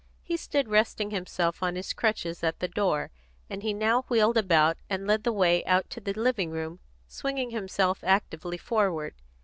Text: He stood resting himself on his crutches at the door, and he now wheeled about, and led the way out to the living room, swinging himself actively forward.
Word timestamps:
He 0.23 0.35
stood 0.35 0.67
resting 0.67 1.11
himself 1.11 1.61
on 1.61 1.75
his 1.75 1.93
crutches 1.93 2.43
at 2.43 2.57
the 2.59 2.67
door, 2.67 3.11
and 3.51 3.61
he 3.61 3.71
now 3.71 4.01
wheeled 4.09 4.35
about, 4.35 4.77
and 4.89 5.05
led 5.05 5.23
the 5.23 5.31
way 5.31 5.63
out 5.65 5.91
to 5.91 6.01
the 6.01 6.13
living 6.13 6.49
room, 6.49 6.79
swinging 7.07 7.51
himself 7.51 8.03
actively 8.03 8.57
forward. 8.57 9.13